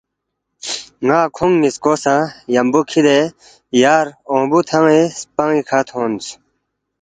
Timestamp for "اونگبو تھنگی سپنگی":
4.29-5.61